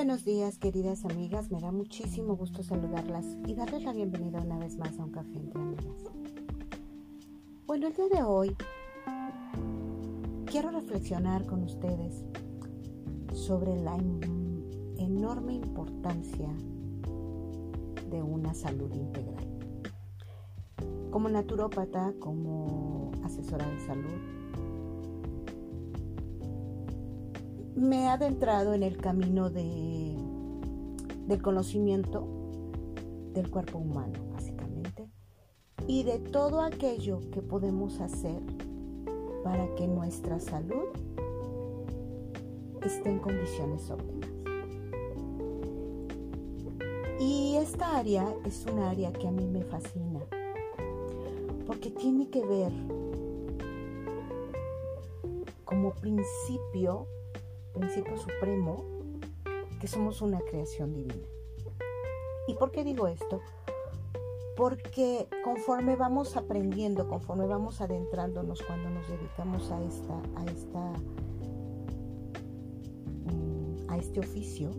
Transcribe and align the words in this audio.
buenos 0.00 0.24
días, 0.24 0.56
queridas 0.56 1.04
amigas. 1.04 1.50
Me 1.50 1.60
da 1.60 1.70
muchísimo 1.72 2.34
gusto 2.34 2.62
saludarlas 2.62 3.26
y 3.46 3.54
darles 3.54 3.84
la 3.84 3.92
bienvenida 3.92 4.40
una 4.40 4.56
vez 4.56 4.78
más 4.78 4.98
a 4.98 5.04
un 5.04 5.10
café 5.10 5.36
entre 5.36 5.60
amigas. 5.60 5.94
Bueno, 7.66 7.88
el 7.88 7.92
día 7.92 8.08
de 8.08 8.22
hoy 8.22 8.56
quiero 10.46 10.70
reflexionar 10.70 11.44
con 11.44 11.64
ustedes 11.64 12.24
sobre 13.34 13.76
la 13.76 13.98
enorme 14.96 15.52
importancia 15.52 16.48
de 18.10 18.22
una 18.22 18.54
salud 18.54 18.90
integral. 18.94 19.46
Como 21.10 21.28
naturópata, 21.28 22.14
como 22.18 23.12
asesora 23.22 23.68
de 23.68 23.86
salud, 23.86 24.18
me 27.74 28.04
he 28.04 28.08
adentrado 28.08 28.74
en 28.74 28.82
el 28.82 28.96
camino 28.96 29.50
de, 29.50 30.16
del 31.26 31.42
conocimiento 31.42 32.26
del 33.32 33.50
cuerpo 33.50 33.78
humano, 33.78 34.18
básicamente, 34.32 35.08
y 35.86 36.02
de 36.02 36.18
todo 36.18 36.62
aquello 36.62 37.20
que 37.30 37.42
podemos 37.42 38.00
hacer 38.00 38.40
para 39.44 39.72
que 39.76 39.86
nuestra 39.86 40.40
salud 40.40 40.88
esté 42.82 43.10
en 43.10 43.18
condiciones 43.20 43.90
óptimas. 43.90 44.28
Y 47.20 47.56
esta 47.56 47.98
área 47.98 48.34
es 48.44 48.64
un 48.66 48.80
área 48.80 49.12
que 49.12 49.28
a 49.28 49.30
mí 49.30 49.46
me 49.46 49.62
fascina, 49.62 50.20
porque 51.66 51.90
tiene 51.90 52.28
que 52.30 52.44
ver 52.44 52.72
como 55.64 55.92
principio 55.92 57.06
principio 57.72 58.16
supremo 58.16 58.84
que 59.80 59.88
somos 59.88 60.20
una 60.22 60.40
creación 60.40 60.92
divina. 60.92 61.26
¿Y 62.46 62.54
por 62.54 62.70
qué 62.70 62.84
digo 62.84 63.08
esto? 63.08 63.40
Porque 64.56 65.28
conforme 65.44 65.96
vamos 65.96 66.36
aprendiendo, 66.36 67.08
conforme 67.08 67.46
vamos 67.46 67.80
adentrándonos 67.80 68.62
cuando 68.62 68.90
nos 68.90 69.08
dedicamos 69.08 69.70
a 69.70 69.82
esta, 69.82 70.20
a 70.36 70.44
esta, 70.44 70.92
mm, 73.32 73.88
a 73.88 73.96
este 73.96 74.20
oficio, 74.20 74.70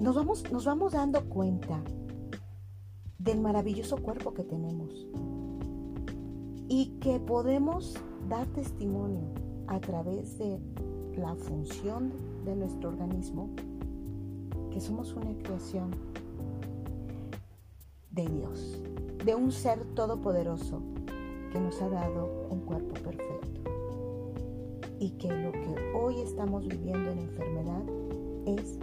nos 0.00 0.14
vamos, 0.14 0.50
nos 0.52 0.64
vamos 0.64 0.92
dando 0.92 1.28
cuenta 1.28 1.82
del 3.18 3.40
maravilloso 3.40 3.96
cuerpo 3.96 4.34
que 4.34 4.44
tenemos 4.44 5.06
y 6.68 6.98
que 7.00 7.18
podemos 7.18 7.94
dar 8.28 8.46
testimonio 8.48 9.47
a 9.68 9.80
través 9.80 10.38
de 10.38 10.58
la 11.16 11.34
función 11.34 12.12
de 12.44 12.56
nuestro 12.56 12.88
organismo 12.88 13.50
que 14.70 14.80
somos 14.80 15.14
una 15.14 15.32
creación 15.42 15.90
de 18.10 18.26
Dios, 18.26 18.80
de 19.24 19.34
un 19.34 19.52
ser 19.52 19.84
todopoderoso 19.94 20.80
que 21.52 21.60
nos 21.60 21.80
ha 21.82 21.88
dado 21.88 22.48
un 22.50 22.60
cuerpo 22.60 22.94
perfecto 22.94 23.60
y 24.98 25.10
que 25.12 25.28
lo 25.28 25.52
que 25.52 25.92
hoy 25.94 26.20
estamos 26.20 26.66
viviendo 26.66 27.10
en 27.10 27.18
enfermedad 27.20 27.82
es 28.46 28.78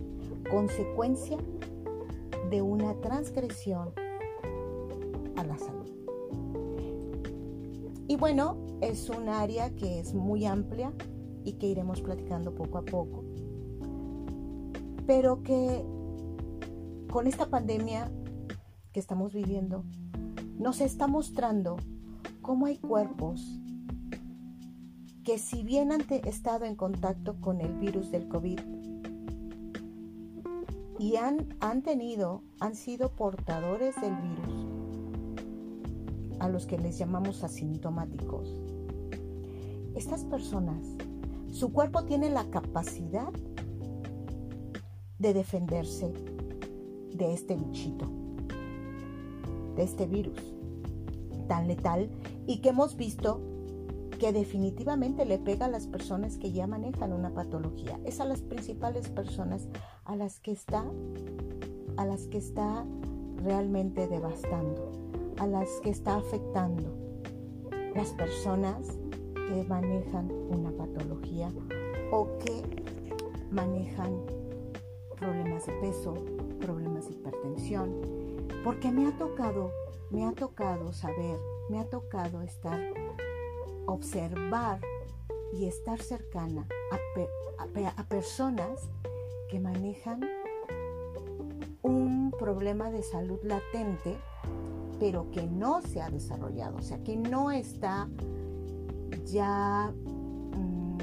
consecuencia 0.49 1.37
de 2.49 2.61
una 2.61 2.93
transgresión 3.01 3.89
a 5.35 5.43
la 5.43 5.57
salud. 5.57 6.04
Y 8.15 8.17
bueno, 8.17 8.55
es 8.79 9.09
un 9.09 9.27
área 9.27 9.75
que 9.75 9.99
es 9.99 10.13
muy 10.13 10.45
amplia 10.45 10.93
y 11.43 11.57
que 11.57 11.67
iremos 11.67 11.99
platicando 11.99 12.55
poco 12.55 12.77
a 12.77 12.85
poco, 12.85 13.25
pero 15.05 15.43
que 15.43 15.83
con 17.11 17.27
esta 17.27 17.47
pandemia 17.49 18.09
que 18.93 19.01
estamos 19.01 19.33
viviendo 19.33 19.83
nos 20.57 20.79
está 20.79 21.07
mostrando 21.07 21.75
cómo 22.41 22.67
hay 22.67 22.77
cuerpos 22.77 23.59
que 25.25 25.37
si 25.37 25.63
bien 25.63 25.91
han 25.91 26.05
estado 26.23 26.63
en 26.63 26.77
contacto 26.77 27.35
con 27.41 27.59
el 27.59 27.73
virus 27.79 28.11
del 28.11 28.29
COVID 28.29 28.61
y 30.99 31.17
han, 31.17 31.53
han 31.59 31.81
tenido, 31.81 32.43
han 32.61 32.75
sido 32.75 33.11
portadores 33.11 33.93
del 33.99 34.15
virus, 34.15 34.54
a 36.45 36.49
los 36.49 36.65
que 36.65 36.77
les 36.77 36.97
llamamos 36.97 37.43
asintomáticos. 37.43 38.53
Estas 39.95 40.23
personas, 40.23 40.85
su 41.51 41.71
cuerpo 41.73 42.03
tiene 42.03 42.29
la 42.29 42.45
capacidad 42.49 43.31
de 45.19 45.33
defenderse 45.33 46.13
de 47.13 47.33
este 47.33 47.55
bichito, 47.55 48.09
de 49.75 49.83
este 49.83 50.05
virus 50.05 50.39
tan 51.47 51.67
letal 51.67 52.09
y 52.47 52.57
que 52.57 52.69
hemos 52.69 52.95
visto 52.95 53.41
que 54.19 54.31
definitivamente 54.31 55.25
le 55.25 55.37
pega 55.37 55.65
a 55.65 55.69
las 55.69 55.87
personas 55.87 56.37
que 56.37 56.51
ya 56.51 56.67
manejan 56.67 57.13
una 57.13 57.33
patología. 57.33 57.99
Es 58.05 58.19
a 58.19 58.25
las 58.25 58.41
principales 58.41 59.09
personas 59.09 59.67
a 60.05 60.15
las 60.15 60.39
que 60.39 60.51
está 60.51 60.85
a 61.97 62.05
las 62.05 62.27
que 62.27 62.37
está 62.37 62.85
realmente 63.43 64.07
devastando 64.07 64.91
a 65.37 65.47
las 65.47 65.69
que 65.81 65.89
está 65.89 66.15
afectando 66.15 66.95
las 67.93 68.11
personas 68.13 68.97
que 69.33 69.63
manejan 69.67 70.31
una 70.49 70.71
patología 70.71 71.49
o 72.11 72.37
que 72.39 72.63
manejan 73.51 74.25
problemas 75.17 75.65
de 75.65 75.73
peso, 75.73 76.13
problemas 76.59 77.07
de 77.07 77.13
hipertensión, 77.13 78.01
porque 78.63 78.91
me 78.91 79.07
ha 79.07 79.17
tocado, 79.17 79.71
me 80.09 80.25
ha 80.25 80.33
tocado 80.33 80.91
saber, 80.93 81.39
me 81.69 81.79
ha 81.79 81.85
tocado 81.89 82.41
estar, 82.41 82.79
observar 83.85 84.81
y 85.53 85.65
estar 85.65 86.01
cercana 86.01 86.67
a, 86.91 87.97
a 87.97 88.03
personas 88.03 88.89
que 89.49 89.59
manejan 89.59 90.21
un 91.81 92.31
problema 92.37 92.89
de 92.89 93.03
salud 93.03 93.39
latente 93.43 94.17
pero 94.99 95.29
que 95.31 95.47
no 95.47 95.81
se 95.81 96.01
ha 96.01 96.09
desarrollado, 96.09 96.77
o 96.77 96.81
sea, 96.81 97.03
que 97.03 97.15
no 97.15 97.51
está 97.51 98.07
ya, 99.25 99.93
mm, 100.55 100.97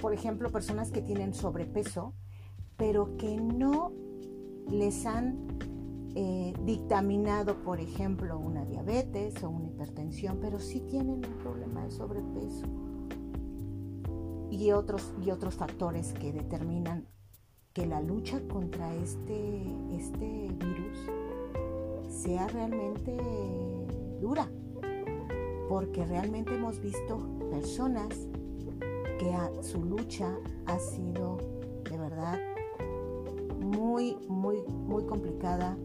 por 0.00 0.12
ejemplo, 0.12 0.50
personas 0.50 0.90
que 0.90 1.02
tienen 1.02 1.34
sobrepeso, 1.34 2.14
pero 2.76 3.16
que 3.16 3.36
no 3.36 3.92
les 4.70 5.06
han 5.06 5.46
eh, 6.14 6.54
dictaminado, 6.64 7.62
por 7.62 7.80
ejemplo, 7.80 8.38
una 8.38 8.64
diabetes 8.64 9.42
o 9.42 9.50
una 9.50 9.66
hipertensión, 9.66 10.38
pero 10.40 10.58
sí 10.58 10.80
tienen 10.80 11.16
un 11.26 11.38
problema 11.42 11.84
de 11.84 11.90
sobrepeso. 11.90 12.66
Y 14.50 14.72
otros, 14.72 15.12
y 15.22 15.30
otros 15.30 15.56
factores 15.56 16.14
que 16.14 16.32
determinan 16.32 17.06
que 17.74 17.84
la 17.84 18.00
lucha 18.00 18.40
contra 18.48 18.94
este, 18.94 19.62
este 19.90 20.48
virus 20.58 21.10
sea 22.16 22.48
realmente 22.48 23.14
dura, 24.20 24.48
porque 25.68 26.04
realmente 26.06 26.54
hemos 26.54 26.80
visto 26.80 27.18
personas 27.50 28.08
que 29.18 29.62
su 29.62 29.84
lucha 29.84 30.36
ha 30.66 30.78
sido 30.78 31.38
de 31.88 31.98
verdad 31.98 32.38
muy, 33.60 34.16
muy, 34.28 34.62
muy 34.62 35.04
complicada 35.04 35.76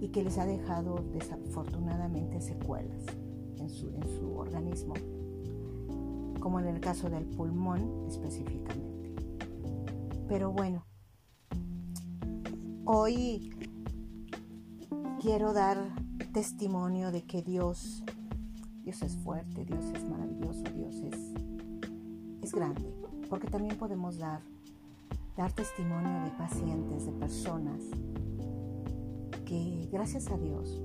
y 0.00 0.08
que 0.08 0.22
les 0.22 0.38
ha 0.38 0.46
dejado 0.46 1.04
desafortunadamente 1.12 2.40
secuelas 2.40 3.02
en 3.58 3.68
su, 3.68 3.88
en 3.88 4.08
su 4.18 4.36
organismo, 4.36 4.94
como 6.40 6.60
en 6.60 6.66
el 6.66 6.80
caso 6.80 7.08
del 7.08 7.24
pulmón 7.24 8.04
específicamente. 8.06 9.14
Pero 10.28 10.52
bueno, 10.52 10.84
hoy 12.84 13.50
quiero 15.20 15.52
dar 15.52 15.78
testimonio 16.32 17.10
de 17.10 17.22
que 17.22 17.42
Dios, 17.42 18.04
Dios 18.82 19.02
es 19.02 19.16
fuerte, 19.16 19.64
Dios 19.64 19.84
es 19.94 20.08
maravilloso, 20.08 20.62
Dios 20.74 20.94
es, 20.96 21.34
es 22.42 22.52
grande, 22.52 22.94
porque 23.28 23.48
también 23.48 23.76
podemos 23.76 24.18
dar, 24.18 24.42
dar 25.36 25.52
testimonio 25.52 26.22
de 26.24 26.30
pacientes, 26.30 27.06
de 27.06 27.12
personas 27.12 27.82
que 29.44 29.88
gracias 29.90 30.28
a 30.28 30.36
Dios 30.36 30.80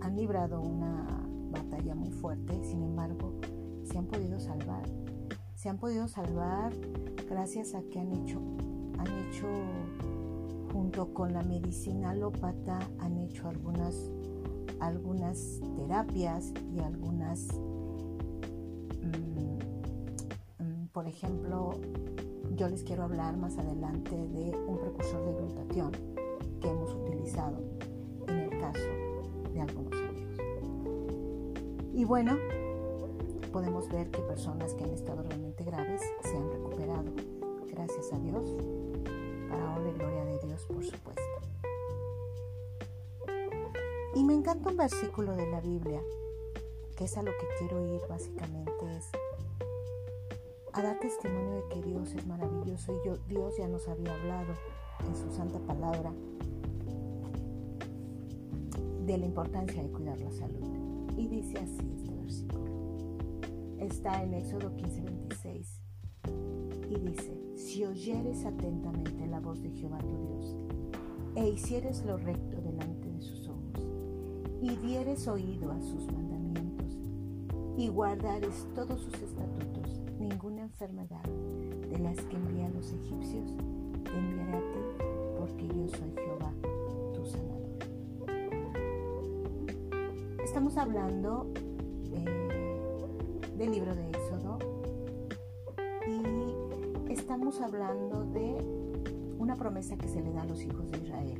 han 0.00 0.16
librado 0.16 0.60
una 0.60 1.26
batalla 1.50 1.94
muy 1.94 2.12
fuerte, 2.12 2.62
sin 2.64 2.82
embargo, 2.82 3.40
se 3.84 3.98
han 3.98 4.06
podido 4.06 4.38
salvar. 4.38 4.84
Se 5.54 5.68
han 5.68 5.78
podido 5.78 6.06
salvar 6.06 6.72
gracias 7.28 7.74
a 7.74 7.82
que 7.82 7.98
han 7.98 8.12
hecho, 8.12 8.38
han 8.98 9.08
hecho 9.26 9.48
junto 10.72 11.12
con 11.12 11.32
la 11.32 11.42
medicina 11.42 12.10
alópata 12.10 12.78
han 12.98 13.18
hecho 13.18 13.48
algunas, 13.48 14.10
algunas 14.80 15.60
terapias 15.76 16.52
y 16.74 16.80
algunas, 16.80 17.48
mm, 19.02 19.58
mm, 20.62 20.88
por 20.92 21.06
ejemplo, 21.06 21.72
yo 22.56 22.68
les 22.68 22.82
quiero 22.82 23.04
hablar 23.04 23.36
más 23.36 23.58
adelante 23.58 24.16
de 24.16 24.56
un 24.66 24.78
precursor 24.78 25.24
de 25.26 25.32
glutatión 25.34 25.92
que 26.60 26.68
hemos 26.68 26.94
utilizado 26.94 27.58
en 28.28 28.38
el 28.38 28.50
caso 28.58 28.88
de 29.52 29.60
algunos 29.60 29.92
amigos. 29.92 30.40
Y 31.92 32.04
bueno, 32.04 32.36
podemos 33.52 33.88
ver 33.88 34.10
que 34.10 34.20
personas 34.20 34.74
que 34.74 34.84
han 34.84 34.90
estado 34.90 35.22
realmente 35.22 35.64
graves 35.64 36.02
se 36.22 36.36
han 36.36 36.50
recuperado. 36.50 37.10
Gracias 37.68 38.12
a 38.12 38.18
Dios, 38.18 38.54
para 39.56 39.74
honra 39.74 39.92
gloria 39.92 40.24
de 40.24 40.38
Dios, 40.46 40.62
por 40.66 40.84
supuesto. 40.84 41.22
Y 44.14 44.24
me 44.24 44.34
encanta 44.34 44.70
un 44.70 44.76
versículo 44.76 45.34
de 45.34 45.50
la 45.50 45.60
Biblia, 45.60 46.02
que 46.96 47.04
es 47.04 47.16
a 47.16 47.22
lo 47.22 47.30
que 47.32 47.46
quiero 47.58 47.86
ir 47.86 48.00
básicamente, 48.08 48.72
es 48.96 49.10
a 50.72 50.82
dar 50.82 50.98
testimonio 51.00 51.54
de 51.54 51.68
que 51.68 51.82
Dios 51.82 52.14
es 52.14 52.26
maravilloso 52.26 52.92
y 52.92 53.06
yo, 53.06 53.16
Dios 53.28 53.56
ya 53.56 53.66
nos 53.66 53.88
había 53.88 54.14
hablado 54.14 54.54
en 55.06 55.16
su 55.16 55.34
santa 55.34 55.58
palabra 55.60 56.12
de 59.06 59.18
la 59.18 59.24
importancia 59.24 59.82
de 59.82 59.90
cuidar 59.90 60.18
la 60.20 60.32
salud. 60.32 60.66
Y 61.16 61.28
dice 61.28 61.58
así 61.58 61.92
este 61.96 62.14
versículo. 62.14 62.66
Está 63.78 64.22
en 64.22 64.34
Éxodo 64.34 64.74
15, 64.76 65.00
26. 65.02 65.80
Y 66.90 66.98
dice, 66.98 67.35
si 67.56 67.84
oyeres 67.86 68.44
atentamente 68.44 69.26
la 69.26 69.40
voz 69.40 69.62
de 69.62 69.70
Jehová 69.70 69.98
tu 69.98 70.14
Dios, 70.18 70.56
e 71.34 71.48
hicieres 71.48 72.04
lo 72.04 72.18
recto 72.18 72.60
delante 72.60 73.10
de 73.10 73.20
sus 73.20 73.48
ojos, 73.48 73.82
y 74.60 74.76
dieres 74.76 75.26
oído 75.26 75.72
a 75.72 75.80
sus 75.80 76.06
mandamientos, 76.12 76.98
y 77.78 77.88
guardares 77.88 78.66
todos 78.74 79.00
sus 79.00 79.14
estatutos, 79.14 80.00
ninguna 80.18 80.62
enfermedad 80.62 81.24
de 81.90 81.98
las 81.98 82.16
que 82.26 82.36
envía 82.36 82.68
los 82.68 82.92
egipcios 82.92 83.54
te 84.04 84.18
enviaré 84.18 84.56
a 84.58 84.72
ti, 84.72 85.04
porque 85.38 85.66
yo 85.68 85.88
soy 85.88 86.12
Jehová, 86.14 86.52
tu 87.14 87.24
sanador. 87.26 87.56
Estamos 90.44 90.76
hablando 90.76 91.50
eh, 92.12 92.80
del 93.56 93.70
libro 93.72 93.94
de 93.94 94.08
Éxodo 94.10 94.25
estamos 97.36 97.60
hablando 97.60 98.24
de 98.32 98.56
una 99.38 99.56
promesa 99.56 99.98
que 99.98 100.08
se 100.08 100.22
le 100.22 100.32
da 100.32 100.40
a 100.40 100.46
los 100.46 100.62
hijos 100.62 100.90
de 100.90 100.96
Israel 101.04 101.38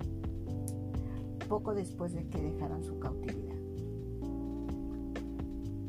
poco 1.48 1.75
después 1.75 2.12
de 2.12 2.28
que 2.28 2.38
dejaran 2.38 2.84
su 2.84 2.98
cautividad. 2.98 3.56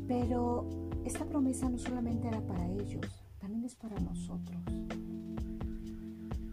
Pero 0.06 0.66
esta 1.04 1.26
promesa 1.26 1.68
no 1.68 1.76
solamente 1.76 2.26
era 2.26 2.40
para 2.40 2.66
ellos, 2.68 3.04
también 3.38 3.66
es 3.66 3.76
para 3.76 4.00
nosotros. 4.00 4.56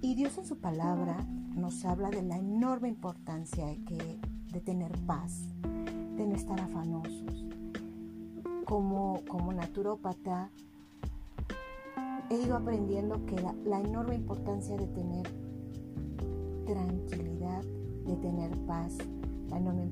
Y 0.01 0.15
Dios 0.15 0.37
en 0.37 0.45
su 0.45 0.57
palabra 0.57 1.25
nos 1.55 1.85
habla 1.85 2.09
de 2.09 2.23
la 2.23 2.37
enorme 2.37 2.89
importancia 2.89 3.67
de, 3.67 3.81
que, 3.85 4.19
de 4.51 4.59
tener 4.59 4.91
paz, 5.05 5.47
de 6.17 6.27
no 6.27 6.35
estar 6.35 6.59
afanosos. 6.59 7.45
Como, 8.65 9.21
como 9.29 9.53
naturópata 9.53 10.51
he 12.29 12.41
ido 12.41 12.55
aprendiendo 12.55 13.25
que 13.25 13.35
la, 13.65 13.79
enorme 13.79 14.15
importancia 14.15 14.75
de 14.75 14.87
tener 14.87 15.27
tranquilidad, 16.65 17.63
de 18.05 18.15
tener 18.17 18.51
paz, 18.65 18.97
la 19.49 19.57
enorme 19.57 19.89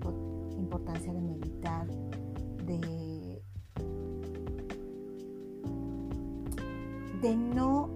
importancia 0.57 1.13
de 1.13 1.21
meditar, 1.21 1.87
de 2.65 3.03
de 7.23 7.37
no, 7.37 7.89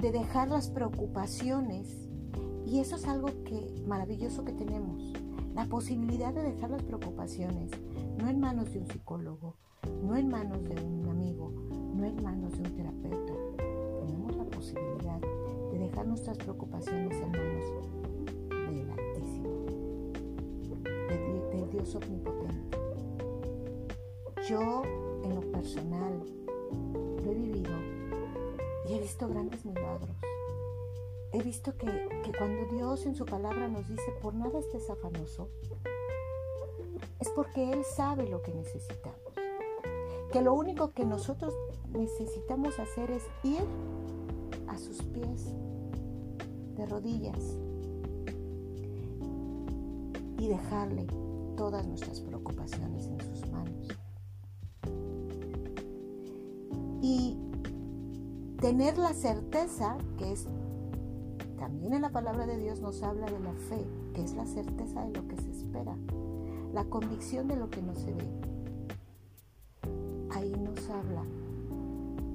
de 0.00 0.12
dejar 0.12 0.48
las 0.48 0.70
preocupaciones. 0.70 2.08
Y 2.64 2.78
eso 2.78 2.94
es 2.94 3.08
algo 3.08 3.26
que 3.44 3.82
maravilloso 3.88 4.44
que 4.44 4.52
tenemos. 4.52 5.12
La 5.52 5.66
posibilidad 5.66 6.32
de 6.32 6.44
dejar 6.44 6.70
las 6.70 6.84
preocupaciones, 6.84 7.72
no 8.18 8.28
en 8.28 8.38
manos 8.38 8.72
de 8.72 8.78
un 8.78 8.86
psicólogo, 8.86 9.56
no 10.04 10.14
en 10.14 10.28
manos 10.28 10.62
de 10.62 10.80
un 10.80 11.08
amigo, 11.08 11.52
no 11.94 12.04
en 12.06 12.22
manos 12.22 12.52
de 12.52 12.68
un 12.68 12.76
terapeuta. 12.76 13.32
Tenemos 14.00 14.36
la 14.36 14.44
posibilidad 14.44 15.20
de 15.72 15.78
dejar 15.78 16.06
nuestras 16.06 16.36
preocupaciones 16.38 17.16
en 17.20 17.30
manos 17.30 17.64
del 18.50 18.90
Altísimo, 18.90 19.50
del 21.52 21.70
Dios 21.70 21.94
omnipotente. 21.94 22.78
Yo, 24.48 24.82
en 25.22 25.34
lo 25.34 25.40
personal, 25.52 26.22
lo 27.24 27.30
he 27.30 27.34
vivido 27.34 27.70
y 28.88 28.94
he 28.94 29.00
visto 29.00 29.28
grandes 29.28 29.64
milagros. 29.64 30.10
He 31.32 31.42
visto 31.42 31.76
que, 31.76 31.86
cuando 32.36 32.64
Dios 32.74 33.06
en 33.06 33.14
su 33.14 33.24
palabra 33.24 33.68
nos 33.68 33.86
dice, 33.86 34.10
por 34.20 34.34
nada 34.34 34.58
estés 34.58 34.90
afanoso, 34.90 35.48
es 37.20 37.28
porque 37.30 37.70
Él 37.72 37.84
sabe 37.84 38.28
lo 38.28 38.42
que 38.42 38.52
necesitamos. 38.52 39.19
Que 40.32 40.42
lo 40.42 40.54
único 40.54 40.92
que 40.92 41.04
nosotros 41.04 41.54
necesitamos 41.92 42.78
hacer 42.78 43.10
es 43.10 43.24
ir 43.42 43.62
a 44.68 44.78
sus 44.78 45.02
pies 45.02 45.52
de 46.76 46.86
rodillas 46.86 47.58
y 50.38 50.48
dejarle 50.48 51.06
todas 51.56 51.86
nuestras 51.86 52.20
preocupaciones 52.20 53.06
en 53.06 53.20
sus 53.20 53.50
manos. 53.50 53.88
Y 57.02 57.36
tener 58.60 58.98
la 58.98 59.12
certeza, 59.12 59.98
que 60.16 60.32
es 60.32 60.46
también 61.58 61.92
en 61.92 62.02
la 62.02 62.10
palabra 62.10 62.46
de 62.46 62.56
Dios 62.56 62.80
nos 62.80 63.02
habla 63.02 63.26
de 63.26 63.40
la 63.40 63.52
fe, 63.52 63.86
que 64.14 64.22
es 64.22 64.34
la 64.34 64.46
certeza 64.46 65.04
de 65.04 65.12
lo 65.12 65.28
que 65.28 65.36
se 65.36 65.50
espera, 65.50 65.94
la 66.72 66.84
convicción 66.84 67.48
de 67.48 67.56
lo 67.56 67.68
que 67.68 67.82
no 67.82 67.94
se 67.94 68.14
ve. 68.14 68.49
Habla 70.92 71.24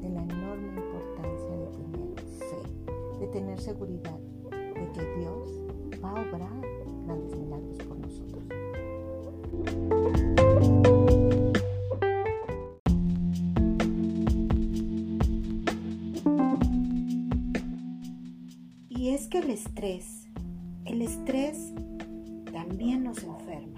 de 0.01 0.09
la 0.09 0.23
enorme 0.23 0.81
importancia 0.81 1.57
de 1.57 1.67
tener 1.67 2.21
fe, 2.39 3.19
de 3.19 3.27
tener 3.27 3.59
seguridad 3.59 4.19
de 4.49 4.91
que 4.93 5.19
Dios 5.19 5.61
va 6.03 6.09
a 6.09 6.13
obrar 6.13 6.61
grandes 7.05 7.35
milagros 7.35 7.77
por 7.79 7.99
nosotros. 7.99 8.25
el 19.37 19.49
estrés, 19.49 20.27
el 20.85 21.01
estrés 21.01 21.73
también 22.53 23.03
nos 23.03 23.21
enferma 23.21 23.74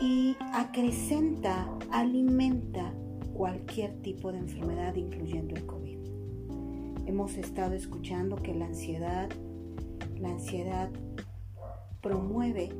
y 0.00 0.36
acrecenta, 0.52 1.68
alimenta 1.90 2.92
cualquier 3.34 4.00
tipo 4.02 4.32
de 4.32 4.38
enfermedad, 4.38 4.94
incluyendo 4.94 5.54
el 5.54 5.66
COVID. 5.66 5.98
Hemos 7.06 7.36
estado 7.36 7.74
escuchando 7.74 8.36
que 8.36 8.54
la 8.54 8.66
ansiedad, 8.66 9.28
la 10.18 10.30
ansiedad 10.30 10.90
promueve 12.00 12.70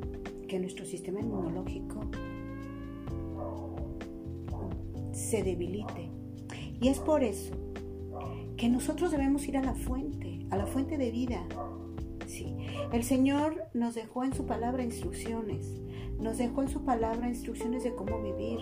que 0.48 0.58
nuestro 0.58 0.84
sistema 0.84 1.20
inmunológico 1.20 2.00
se 5.12 5.42
debilite. 5.42 6.10
Y 6.80 6.88
es 6.88 6.98
por 6.98 7.22
eso 7.22 7.54
que 8.56 8.68
nosotros 8.68 9.10
debemos 9.10 9.46
ir 9.48 9.56
a 9.56 9.62
la 9.62 9.74
fuente, 9.74 10.46
a 10.50 10.56
la 10.56 10.66
fuente 10.66 10.96
de 10.96 11.10
vida. 11.10 11.46
Sí, 12.26 12.56
el 12.92 13.04
Señor 13.04 13.68
nos 13.74 13.94
dejó 13.94 14.24
en 14.24 14.34
su 14.34 14.46
palabra 14.46 14.82
instrucciones, 14.82 15.80
nos 16.18 16.38
dejó 16.38 16.62
en 16.62 16.68
su 16.68 16.84
palabra 16.84 17.28
instrucciones 17.28 17.84
de 17.84 17.94
cómo 17.94 18.22
vivir. 18.22 18.58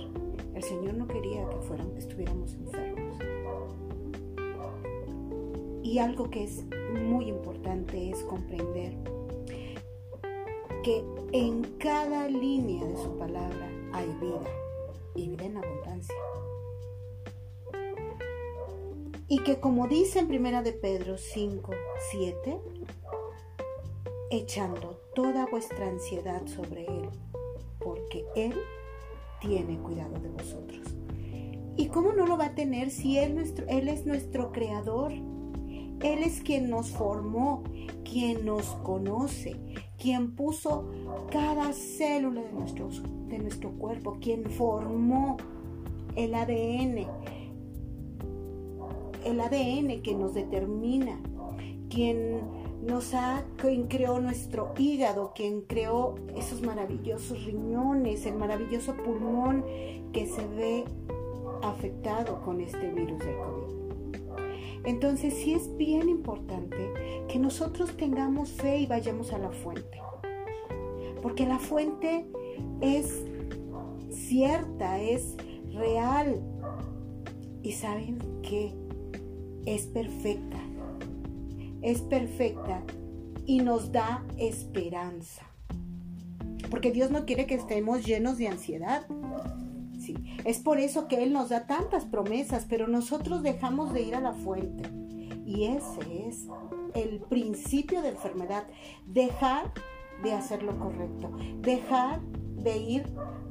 El 0.54 0.62
Señor 0.62 0.94
no 0.94 1.06
quería 1.06 1.48
que 1.48 1.56
fuéramos, 1.56 1.96
estuviéramos 1.96 2.54
enfermos. 2.54 3.18
Y 5.82 5.98
algo 5.98 6.30
que 6.30 6.44
es 6.44 6.64
muy 7.08 7.28
importante 7.28 8.10
es 8.10 8.22
comprender 8.24 8.96
que 10.82 11.04
en 11.32 11.62
cada 11.78 12.28
línea 12.28 12.84
de 12.84 12.96
su 12.96 13.16
palabra 13.16 13.70
hay 13.92 14.06
vida 14.20 14.42
y 15.14 15.28
vida 15.28 15.44
en 15.44 15.56
abundancia. 15.56 16.14
Y 19.28 19.42
que 19.42 19.58
como 19.60 19.88
dice 19.88 20.18
en 20.18 20.28
primera 20.28 20.62
de 20.62 20.72
Pedro 20.72 21.16
5, 21.16 21.72
7, 22.10 22.58
echando 24.30 25.00
toda 25.14 25.46
vuestra 25.46 25.88
ansiedad 25.88 26.46
sobre 26.46 26.84
Él, 26.86 27.08
porque 27.84 28.24
Él 28.34 28.54
tiene 29.40 29.78
cuidado 29.78 30.18
de 30.18 30.30
vosotros. 30.30 30.96
¿Y 31.76 31.86
cómo 31.88 32.12
no 32.12 32.26
lo 32.26 32.38
va 32.38 32.46
a 32.46 32.54
tener 32.54 32.90
si 32.90 33.18
Él, 33.18 33.38
es 33.38 34.06
nuestro 34.06 34.52
creador? 34.52 35.12
Él 35.12 36.22
es 36.22 36.40
quien 36.40 36.70
nos 36.70 36.90
formó, 36.90 37.62
quien 38.04 38.44
nos 38.44 38.64
conoce, 38.82 39.56
quien 39.98 40.34
puso 40.34 40.90
cada 41.30 41.72
célula 41.72 42.42
de 43.28 43.38
nuestro 43.38 43.70
cuerpo, 43.72 44.18
quien 44.20 44.44
formó 44.44 45.36
el 46.16 46.34
ADN, 46.34 47.06
el 49.24 49.40
ADN 49.40 50.02
que 50.02 50.14
nos 50.14 50.34
determina, 50.34 51.20
quien 51.88 52.40
nos 52.84 53.14
ha, 53.14 53.44
quien 53.56 53.86
creó 53.88 54.20
nuestro 54.20 54.74
hígado, 54.76 55.32
quien 55.34 55.62
creó 55.62 56.16
esos 56.36 56.62
maravillosos 56.62 57.44
riñones, 57.44 58.26
el 58.26 58.34
maravilloso 58.34 58.94
pulmón 58.96 59.64
que 60.12 60.26
se 60.26 60.46
ve 60.46 60.84
afectado 61.62 62.42
con 62.42 62.60
este 62.60 62.90
virus 62.90 63.18
del 63.20 63.36
COVID. 63.36 63.74
Entonces 64.84 65.32
sí 65.32 65.54
es 65.54 65.74
bien 65.76 66.10
importante 66.10 66.92
que 67.28 67.38
nosotros 67.38 67.96
tengamos 67.96 68.50
fe 68.50 68.78
y 68.78 68.86
vayamos 68.86 69.32
a 69.32 69.38
la 69.38 69.50
fuente. 69.50 70.00
Porque 71.22 71.46
la 71.46 71.58
fuente 71.58 72.26
es 72.82 73.24
cierta, 74.10 75.00
es 75.00 75.36
real. 75.72 76.42
Y 77.62 77.72
saben 77.72 78.18
que 78.42 78.74
es 79.64 79.86
perfecta. 79.86 80.63
Es 81.84 82.00
perfecta 82.00 82.82
y 83.44 83.58
nos 83.58 83.92
da 83.92 84.24
esperanza. 84.38 85.42
Porque 86.70 86.90
Dios 86.90 87.10
no 87.10 87.26
quiere 87.26 87.46
que 87.46 87.56
estemos 87.56 88.06
llenos 88.06 88.38
de 88.38 88.48
ansiedad. 88.48 89.06
Sí, 90.00 90.16
es 90.44 90.60
por 90.60 90.78
eso 90.78 91.08
que 91.08 91.22
Él 91.22 91.34
nos 91.34 91.50
da 91.50 91.66
tantas 91.66 92.06
promesas, 92.06 92.66
pero 92.66 92.88
nosotros 92.88 93.42
dejamos 93.42 93.92
de 93.92 94.00
ir 94.00 94.14
a 94.14 94.20
la 94.20 94.32
fuente. 94.32 94.88
Y 95.44 95.64
ese 95.64 96.26
es 96.26 96.46
el 96.94 97.20
principio 97.20 98.00
de 98.00 98.08
enfermedad. 98.08 98.64
Dejar 99.06 99.70
de 100.22 100.32
hacer 100.32 100.62
lo 100.62 100.78
correcto. 100.78 101.32
Dejar 101.60 102.22
de 102.22 102.78
ir 102.78 103.04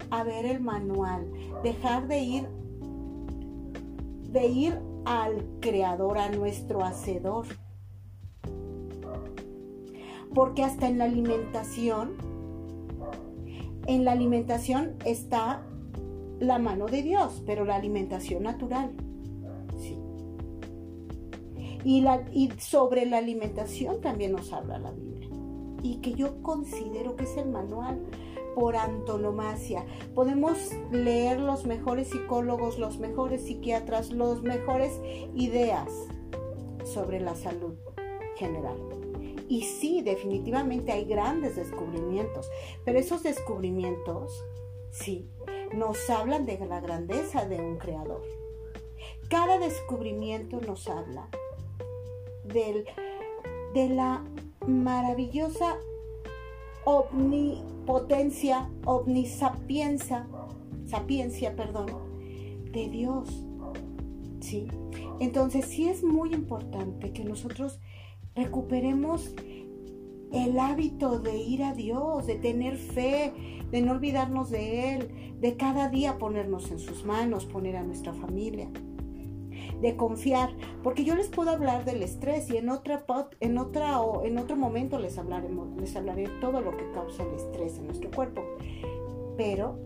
a 0.09 0.23
ver 0.23 0.47
el 0.47 0.59
manual. 0.59 1.31
Dejar 1.61 2.07
de 2.07 2.19
ir 2.19 2.47
de 4.31 4.47
ir 4.47 4.79
al 5.05 5.45
creador, 5.61 6.17
a 6.17 6.29
nuestro 6.29 6.83
hacedor. 6.83 7.45
Porque 10.33 10.63
hasta 10.63 10.87
en 10.87 10.97
la 10.97 11.05
alimentación, 11.05 12.13
en 13.87 14.05
la 14.05 14.11
alimentación 14.11 14.95
está 15.05 15.63
la 16.39 16.59
mano 16.59 16.87
de 16.87 17.01
Dios, 17.03 17.41
pero 17.45 17.65
la 17.65 17.75
alimentación 17.75 18.43
natural. 18.43 18.91
Sí. 19.77 19.97
Y, 21.83 22.05
y 22.31 22.51
sobre 22.57 23.05
la 23.05 23.17
alimentación 23.17 24.01
también 24.01 24.31
nos 24.31 24.51
habla 24.53 24.79
la 24.79 24.91
Biblia. 24.91 25.29
Y 25.81 25.97
que 25.97 26.13
yo 26.13 26.41
considero 26.41 27.15
que 27.15 27.25
es 27.25 27.37
el 27.37 27.49
manual 27.49 28.01
por 28.55 28.75
antonomasia. 28.75 29.85
Podemos 30.13 30.71
leer 30.91 31.39
los 31.39 31.65
mejores 31.65 32.09
psicólogos, 32.09 32.77
los 32.77 32.99
mejores 32.99 33.43
psiquiatras, 33.43 34.11
los 34.11 34.43
mejores 34.43 34.99
ideas 35.35 35.89
sobre 36.85 37.19
la 37.19 37.35
salud 37.35 37.73
general. 38.37 39.02
Y 39.47 39.63
sí, 39.63 40.01
definitivamente 40.01 40.91
hay 40.91 41.05
grandes 41.05 41.55
descubrimientos, 41.55 42.49
pero 42.85 42.99
esos 42.99 43.23
descubrimientos, 43.23 44.43
sí, 44.91 45.27
nos 45.73 46.09
hablan 46.09 46.45
de 46.45 46.57
la 46.65 46.79
grandeza 46.79 47.45
de 47.45 47.59
un 47.59 47.77
creador. 47.77 48.21
Cada 49.29 49.57
descubrimiento 49.59 50.61
nos 50.61 50.87
habla 50.87 51.27
del, 52.43 52.85
de 53.73 53.89
la 53.89 54.23
maravillosa 54.67 55.75
omnipotencia, 56.85 58.69
omnisapiencia, 58.85 60.27
sapiencia, 60.85 61.55
perdón, 61.55 61.87
de 62.71 62.89
Dios. 62.89 63.29
¿Sí? 64.41 64.67
Entonces 65.19 65.65
sí 65.65 65.87
es 65.87 66.03
muy 66.03 66.33
importante 66.33 67.13
que 67.13 67.23
nosotros 67.23 67.79
recuperemos 68.35 69.33
el 70.31 70.59
hábito 70.59 71.19
de 71.19 71.37
ir 71.37 71.63
a 71.63 71.73
Dios, 71.73 72.25
de 72.25 72.35
tener 72.35 72.77
fe, 72.77 73.33
de 73.71 73.81
no 73.81 73.91
olvidarnos 73.91 74.49
de 74.49 74.95
Él, 74.95 75.35
de 75.39 75.57
cada 75.57 75.89
día 75.89 76.17
ponernos 76.17 76.71
en 76.71 76.79
sus 76.79 77.05
manos, 77.05 77.45
poner 77.45 77.75
a 77.75 77.83
nuestra 77.83 78.13
familia 78.13 78.69
de 79.83 79.97
confiar, 79.97 80.55
porque 80.81 81.03
yo 81.03 81.13
les 81.13 81.27
puedo 81.27 81.49
hablar 81.51 81.83
del 81.83 82.01
estrés 82.03 82.49
y 82.49 82.55
en 82.55 82.69
otra 82.69 83.05
en 83.41 83.57
otra 83.57 83.99
o 83.99 84.23
en 84.23 84.37
otro 84.37 84.55
momento 84.55 84.97
les 84.97 85.17
hablaremos, 85.17 85.75
les 85.75 85.93
hablaré 85.97 86.29
todo 86.39 86.61
lo 86.61 86.71
que 86.77 86.89
causa 86.91 87.23
el 87.23 87.33
estrés 87.35 87.77
en 87.77 87.87
nuestro 87.87 88.09
cuerpo. 88.09 88.43
Pero 89.35 89.77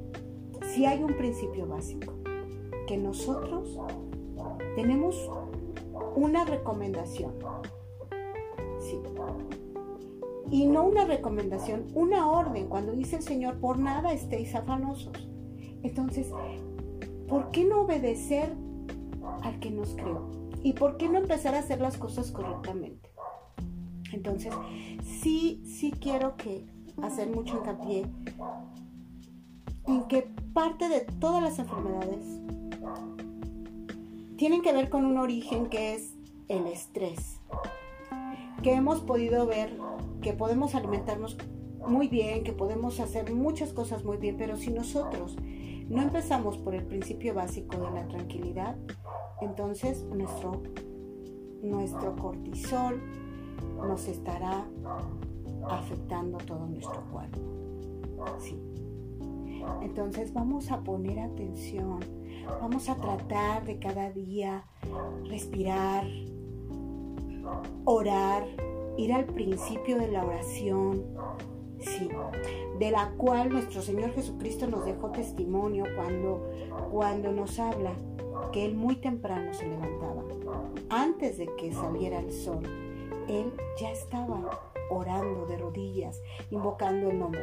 si 0.61 0.85
hay 0.85 1.01
un 1.01 1.17
principio 1.17 1.65
básico 1.65 2.13
que 2.85 2.97
nosotros 2.97 3.77
tenemos 4.75 5.29
una 6.15 6.45
recomendación. 6.45 7.33
Y 10.49 10.65
no 10.65 10.85
una 10.85 11.05
recomendación, 11.05 11.87
una 11.93 12.29
orden. 12.29 12.67
Cuando 12.67 12.93
dice 12.93 13.17
el 13.17 13.23
Señor, 13.23 13.59
por 13.59 13.79
nada 13.79 14.13
estéis 14.13 14.55
afanosos. 14.55 15.29
Entonces, 15.83 16.31
¿por 17.27 17.51
qué 17.51 17.65
no 17.65 17.81
obedecer 17.81 18.51
al 19.41 19.59
que 19.59 19.71
nos 19.71 19.93
creó. 19.95 20.29
¿Y 20.63 20.73
por 20.73 20.97
qué 20.97 21.07
no 21.09 21.17
empezar 21.17 21.55
a 21.55 21.59
hacer 21.59 21.79
las 21.79 21.97
cosas 21.97 22.31
correctamente? 22.31 23.09
Entonces, 24.11 24.53
sí, 25.03 25.61
sí 25.65 25.91
quiero 25.91 26.35
que 26.37 26.65
hacer 27.01 27.29
mucho 27.29 27.57
hincapié 27.57 28.05
en 29.85 30.07
que 30.07 30.29
parte 30.53 30.89
de 30.89 31.01
todas 31.01 31.43
las 31.43 31.59
enfermedades 31.59 32.25
tienen 34.37 34.61
que 34.61 34.73
ver 34.73 34.89
con 34.89 35.05
un 35.05 35.17
origen 35.17 35.67
que 35.67 35.93
es 35.93 36.13
el 36.47 36.67
estrés. 36.67 37.36
Que 38.63 38.73
hemos 38.73 39.01
podido 39.01 39.45
ver 39.45 39.77
que 40.21 40.33
podemos 40.33 40.75
alimentarnos 40.75 41.37
muy 41.87 42.07
bien, 42.07 42.43
que 42.43 42.53
podemos 42.53 42.99
hacer 42.99 43.33
muchas 43.33 43.71
cosas 43.73 44.03
muy 44.03 44.17
bien, 44.17 44.35
pero 44.37 44.57
si 44.57 44.71
nosotros 44.71 45.37
no 45.87 46.01
empezamos 46.01 46.57
por 46.57 46.75
el 46.75 46.85
principio 46.85 47.33
básico 47.33 47.77
de 47.77 47.91
la 47.91 48.07
tranquilidad, 48.07 48.75
entonces 49.41 50.03
nuestro, 50.03 50.63
nuestro 51.61 52.15
cortisol 52.15 53.01
nos 53.77 54.07
estará 54.07 54.65
afectando 55.69 56.37
todo 56.39 56.65
nuestro 56.65 57.01
cuerpo. 57.11 57.39
Entonces 59.81 60.33
vamos 60.33 60.71
a 60.71 60.81
poner 60.81 61.19
atención, 61.19 61.99
vamos 62.61 62.89
a 62.89 62.95
tratar 62.95 63.65
de 63.65 63.79
cada 63.79 64.11
día 64.11 64.65
respirar, 65.25 66.05
orar, 67.85 68.45
ir 68.97 69.13
al 69.13 69.25
principio 69.25 69.97
de 69.97 70.07
la 70.07 70.25
oración, 70.25 71.05
sí, 71.79 72.09
de 72.79 72.91
la 72.91 73.11
cual 73.17 73.49
nuestro 73.49 73.81
Señor 73.81 74.11
Jesucristo 74.13 74.67
nos 74.67 74.85
dejó 74.85 75.11
testimonio 75.11 75.85
cuando, 75.95 76.49
cuando 76.91 77.31
nos 77.31 77.59
habla 77.59 77.93
que 78.51 78.65
él 78.65 78.75
muy 78.75 78.95
temprano 78.97 79.53
se 79.53 79.67
levantaba. 79.67 80.23
Antes 80.89 81.37
de 81.37 81.47
que 81.55 81.73
saliera 81.73 82.19
el 82.19 82.31
sol, 82.31 82.63
él 83.27 83.51
ya 83.79 83.91
estaba 83.91 84.71
orando 84.89 85.45
de 85.45 85.57
rodillas, 85.57 86.21
invocando 86.49 87.09
el 87.09 87.19
nombre 87.19 87.41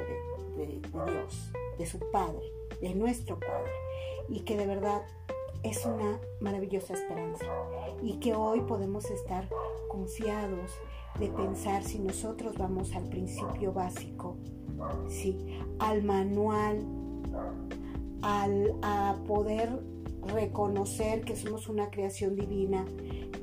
de, 0.56 0.66
Dios, 0.66 1.52
de 1.78 1.86
su 1.86 1.98
Padre, 2.10 2.44
de 2.80 2.94
nuestro 2.94 3.38
Padre. 3.38 3.72
Y 4.28 4.40
que 4.40 4.56
de 4.56 4.66
verdad 4.66 5.02
es 5.64 5.84
una 5.86 6.20
maravillosa 6.40 6.94
esperanza. 6.94 7.46
Y 8.02 8.18
que 8.18 8.34
hoy 8.34 8.60
podemos 8.60 9.10
estar 9.10 9.48
confiados 9.88 10.70
de 11.18 11.28
pensar 11.28 11.82
si 11.82 11.98
nosotros 11.98 12.56
vamos 12.58 12.94
al 12.94 13.08
principio 13.08 13.72
básico, 13.72 14.36
¿sí? 15.08 15.58
al 15.78 16.02
manual, 16.02 16.84
al, 18.22 18.74
a 18.82 19.16
poder 19.26 19.80
reconocer 20.26 21.24
que 21.24 21.36
somos 21.36 21.68
una 21.68 21.90
creación 21.90 22.34
divina, 22.36 22.84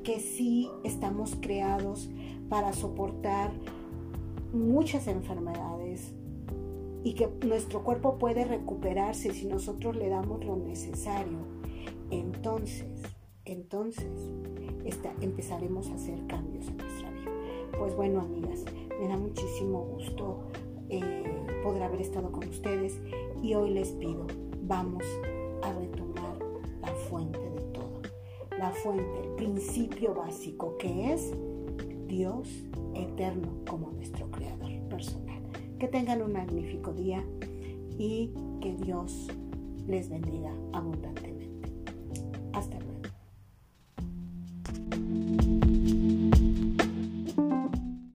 que 0.04 0.20
sí 0.20 0.70
estamos 0.84 1.36
creados 1.40 2.10
para 2.48 2.72
soportar 2.72 3.52
muchas 4.52 5.06
enfermedades 5.06 6.12
y 7.04 7.14
que 7.14 7.28
nuestro 7.46 7.82
cuerpo 7.82 8.18
puede 8.18 8.44
recuperarse 8.44 9.32
si 9.32 9.46
nosotros 9.46 9.96
le 9.96 10.08
damos 10.08 10.44
lo 10.44 10.56
necesario. 10.56 11.51
Entonces, 12.12 12.86
entonces 13.44 14.10
empezaremos 15.20 15.88
a 15.88 15.94
hacer 15.94 16.24
cambios 16.26 16.68
en 16.68 16.76
nuestra 16.76 17.10
vida. 17.10 17.32
Pues 17.78 17.96
bueno, 17.96 18.20
amigas, 18.20 18.64
me 19.00 19.08
da 19.08 19.16
muchísimo 19.16 19.80
gusto 19.80 20.40
eh, 20.88 21.24
poder 21.64 21.82
haber 21.82 22.02
estado 22.02 22.30
con 22.30 22.48
ustedes 22.48 23.00
y 23.42 23.54
hoy 23.54 23.70
les 23.70 23.92
pido, 23.92 24.26
vamos 24.62 25.04
a 25.62 25.72
retomar 25.72 26.12
fuente 27.08 27.38
de 27.38 27.60
todo, 27.72 28.00
la 28.58 28.70
fuente, 28.70 29.20
el 29.22 29.34
principio 29.36 30.14
básico 30.14 30.76
que 30.78 31.12
es 31.12 31.32
Dios 32.06 32.48
eterno 32.94 33.48
como 33.68 33.90
nuestro 33.92 34.30
creador 34.30 34.70
personal. 34.88 35.42
Que 35.78 35.88
tengan 35.88 36.22
un 36.22 36.32
magnífico 36.32 36.92
día 36.92 37.24
y 37.98 38.32
que 38.60 38.74
Dios 38.76 39.28
les 39.86 40.08
bendiga 40.08 40.54
abundantemente. 40.72 41.31